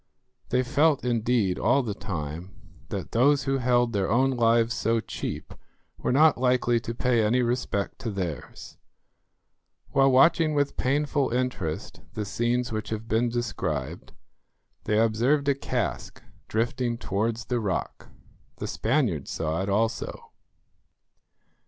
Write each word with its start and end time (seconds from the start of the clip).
They 0.49 0.63
felt, 0.63 1.05
indeed, 1.05 1.59
all 1.59 1.83
the 1.83 1.93
time, 1.93 2.55
that 2.89 3.11
those 3.11 3.43
who 3.43 3.59
held 3.59 3.93
their 3.93 4.09
own 4.09 4.31
lives 4.31 4.73
so 4.73 4.99
cheap 4.99 5.53
were 5.99 6.11
not 6.11 6.39
likely 6.39 6.79
to 6.79 6.95
pay 6.95 7.23
any 7.23 7.43
respect 7.43 7.99
to 7.99 8.09
theirs. 8.09 8.77
While 9.91 10.11
watching 10.11 10.55
with 10.55 10.75
painful 10.75 11.29
interest 11.29 12.01
the 12.15 12.25
scenes 12.25 12.71
which 12.71 12.89
have 12.89 13.07
been 13.07 13.29
described, 13.29 14.11
they 14.85 14.97
observed 14.99 15.47
a 15.47 15.53
cask 15.53 16.23
drifting 16.47 16.97
towards 16.97 17.45
the 17.45 17.59
rock. 17.59 18.09
The 18.57 18.65
Spaniards 18.65 19.29
saw 19.29 19.61
it 19.61 19.69
also. 19.69 20.31